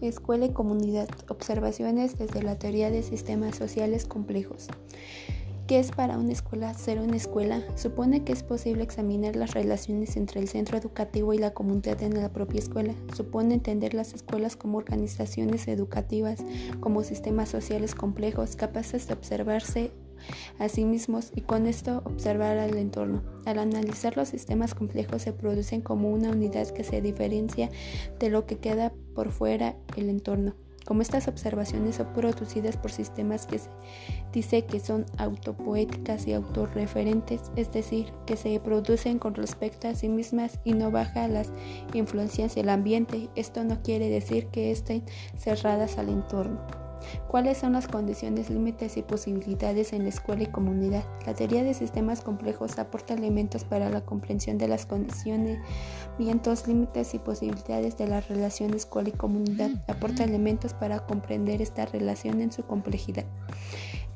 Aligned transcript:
Escuela 0.00 0.46
y 0.46 0.52
comunidad. 0.52 1.08
Observaciones 1.28 2.18
desde 2.18 2.42
la 2.42 2.58
teoría 2.58 2.90
de 2.90 3.02
sistemas 3.02 3.56
sociales 3.56 4.06
complejos. 4.06 4.68
¿Qué 5.66 5.78
es 5.78 5.92
para 5.92 6.18
una 6.18 6.32
escuela 6.32 6.72
ser 6.72 7.00
una 7.00 7.16
escuela? 7.16 7.62
Supone 7.76 8.24
que 8.24 8.32
es 8.32 8.42
posible 8.42 8.82
examinar 8.82 9.36
las 9.36 9.52
relaciones 9.52 10.16
entre 10.16 10.40
el 10.40 10.48
centro 10.48 10.78
educativo 10.78 11.34
y 11.34 11.38
la 11.38 11.52
comunidad 11.52 12.02
en 12.02 12.20
la 12.20 12.30
propia 12.30 12.60
escuela. 12.60 12.94
Supone 13.14 13.54
entender 13.54 13.92
las 13.92 14.14
escuelas 14.14 14.56
como 14.56 14.78
organizaciones 14.78 15.68
educativas, 15.68 16.40
como 16.80 17.04
sistemas 17.04 17.50
sociales 17.50 17.94
complejos, 17.94 18.56
capaces 18.56 19.06
de 19.06 19.14
observarse 19.14 19.92
a 20.58 20.68
sí 20.68 20.84
mismos 20.84 21.32
y 21.34 21.42
con 21.42 21.66
esto 21.66 22.02
observar 22.04 22.58
al 22.58 22.76
entorno. 22.76 23.22
Al 23.46 23.58
analizar 23.58 24.16
los 24.16 24.28
sistemas 24.28 24.74
complejos 24.74 25.22
se 25.22 25.32
producen 25.32 25.80
como 25.80 26.10
una 26.10 26.30
unidad 26.30 26.68
que 26.70 26.84
se 26.84 27.00
diferencia 27.00 27.70
de 28.18 28.30
lo 28.30 28.46
que 28.46 28.58
queda 28.58 28.92
por 29.14 29.30
fuera 29.30 29.76
el 29.96 30.08
entorno. 30.08 30.54
Como 30.86 31.02
estas 31.02 31.28
observaciones 31.28 31.96
son 31.96 32.12
producidas 32.14 32.76
por 32.76 32.90
sistemas 32.90 33.46
que 33.46 33.58
se 33.58 33.68
dice 34.32 34.64
que 34.64 34.80
son 34.80 35.06
autopoéticas 35.18 36.26
y 36.26 36.32
autorreferentes, 36.32 37.42
es 37.54 37.70
decir, 37.70 38.12
que 38.26 38.36
se 38.36 38.58
producen 38.60 39.18
con 39.18 39.34
respecto 39.34 39.88
a 39.88 39.94
sí 39.94 40.08
mismas 40.08 40.58
y 40.64 40.72
no 40.72 40.90
baja 40.90 41.28
las 41.28 41.52
influencias 41.92 42.54
del 42.54 42.70
ambiente, 42.70 43.28
esto 43.36 43.62
no 43.62 43.82
quiere 43.82 44.08
decir 44.08 44.46
que 44.46 44.70
estén 44.72 45.04
cerradas 45.36 45.98
al 45.98 46.08
entorno. 46.08 46.79
¿Cuáles 47.28 47.58
son 47.58 47.72
las 47.72 47.88
condiciones, 47.88 48.50
límites 48.50 48.96
y 48.96 49.02
posibilidades 49.02 49.92
en 49.92 50.02
la 50.04 50.08
escuela 50.08 50.42
y 50.42 50.46
comunidad? 50.46 51.04
La 51.26 51.34
teoría 51.34 51.62
de 51.62 51.74
sistemas 51.74 52.20
complejos 52.20 52.78
aporta 52.78 53.14
elementos 53.14 53.64
para 53.64 53.90
la 53.90 54.00
comprensión 54.02 54.58
de 54.58 54.68
las 54.68 54.86
condiciones, 54.86 55.58
límites 56.18 57.14
y 57.14 57.18
posibilidades 57.18 57.96
de 57.96 58.08
la 58.08 58.20
relación 58.20 58.74
escuela 58.74 59.08
y 59.08 59.12
comunidad. 59.12 59.70
Aporta 59.88 60.24
elementos 60.24 60.74
para 60.74 61.06
comprender 61.06 61.62
esta 61.62 61.86
relación 61.86 62.40
en 62.40 62.52
su 62.52 62.64
complejidad. 62.64 63.24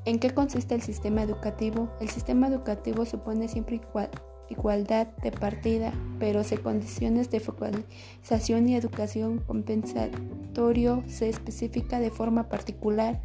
¿En 0.04 0.18
qué 0.18 0.30
consiste 0.30 0.74
el 0.74 0.82
sistema 0.82 1.22
educativo? 1.22 1.88
El 2.00 2.10
sistema 2.10 2.48
educativo 2.48 3.06
supone 3.06 3.48
siempre 3.48 3.76
igual 3.76 4.10
igualdad 4.48 5.08
de 5.22 5.32
partida, 5.32 5.92
pero 6.24 6.42
se 6.42 6.56
condiciones 6.56 7.30
de 7.30 7.38
focalización 7.38 8.66
y 8.66 8.76
educación 8.76 9.40
compensatorio 9.40 11.04
se 11.06 11.28
especifica 11.28 12.00
de 12.00 12.10
forma 12.10 12.48
particular 12.48 13.20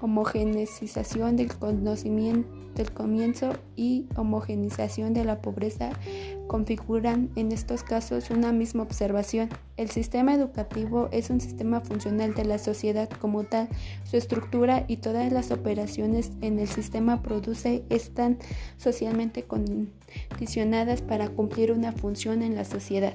homogeneización 0.00 1.36
del 1.36 1.54
conocimiento 1.56 2.62
del 2.74 2.90
comienzo 2.90 3.52
y 3.76 4.06
homogenización 4.16 5.12
de 5.14 5.24
la 5.24 5.42
pobreza 5.42 5.90
configuran 6.46 7.30
en 7.36 7.52
estos 7.52 7.82
casos 7.82 8.30
una 8.30 8.52
misma 8.52 8.82
observación. 8.82 9.48
El 9.76 9.90
sistema 9.90 10.34
educativo 10.34 11.08
es 11.12 11.30
un 11.30 11.40
sistema 11.40 11.80
funcional 11.80 12.34
de 12.34 12.44
la 12.44 12.58
sociedad 12.58 13.08
como 13.08 13.44
tal. 13.44 13.68
Su 14.04 14.16
estructura 14.16 14.84
y 14.88 14.98
todas 14.98 15.30
las 15.32 15.50
operaciones 15.50 16.32
en 16.40 16.58
el 16.58 16.68
sistema 16.68 17.22
produce 17.22 17.84
están 17.90 18.38
socialmente 18.76 19.44
condicionadas 19.44 21.02
para 21.02 21.28
cumplir 21.28 21.72
una 21.72 21.92
función 21.92 22.31
en 22.40 22.54
la 22.54 22.64
sociedad. 22.64 23.14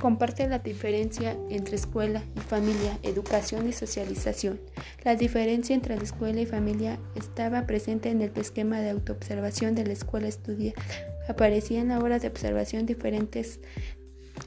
Comparte 0.00 0.46
la 0.46 0.60
diferencia 0.60 1.36
entre 1.50 1.74
escuela 1.74 2.22
y 2.36 2.40
familia, 2.40 2.98
educación 3.02 3.68
y 3.68 3.72
socialización. 3.72 4.60
La 5.02 5.16
diferencia 5.16 5.74
entre 5.74 5.96
la 5.96 6.04
escuela 6.04 6.40
y 6.40 6.46
familia 6.46 7.00
estaba 7.16 7.66
presente 7.66 8.10
en 8.10 8.22
el 8.22 8.30
esquema 8.36 8.80
de 8.80 8.90
autoobservación 8.90 9.74
de 9.74 9.86
la 9.86 9.94
escuela 9.94 10.28
estudiada. 10.28 10.80
Aparecía 11.28 11.80
en 11.80 11.88
la 11.88 11.98
hora 11.98 12.20
de 12.20 12.28
observación 12.28 12.86
diferentes 12.86 13.58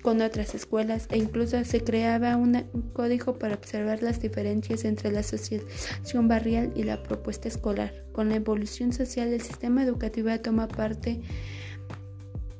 con 0.01 0.21
otras 0.21 0.55
escuelas 0.55 1.07
e 1.11 1.17
incluso 1.17 1.63
se 1.65 1.83
creaba 1.83 2.37
un 2.37 2.63
código 2.93 3.37
para 3.37 3.55
observar 3.55 4.01
las 4.01 4.21
diferencias 4.21 4.85
entre 4.85 5.11
la 5.11 5.19
asociación 5.19 6.27
barrial 6.27 6.71
y 6.75 6.83
la 6.83 7.03
propuesta 7.03 7.47
escolar. 7.47 7.93
Con 8.13 8.29
la 8.29 8.35
evolución 8.35 8.93
social, 8.93 9.33
el 9.33 9.41
sistema 9.41 9.83
educativo 9.83 10.29
toma 10.39 10.67
parte 10.67 11.21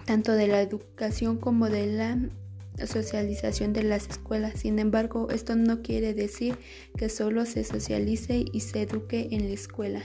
tanto 0.05 0.33
de 0.33 0.47
la 0.47 0.61
educación 0.61 1.37
como 1.37 1.69
de 1.69 1.87
la 1.87 2.17
socialización 2.85 3.73
de 3.73 3.83
las 3.83 4.07
escuelas. 4.07 4.59
Sin 4.59 4.79
embargo, 4.79 5.29
esto 5.29 5.55
no 5.55 5.81
quiere 5.81 6.13
decir 6.13 6.57
que 6.97 7.09
solo 7.09 7.45
se 7.45 7.63
socialice 7.63 8.45
y 8.51 8.59
se 8.61 8.83
eduque 8.83 9.29
en 9.31 9.47
la 9.47 9.53
escuela. 9.53 10.03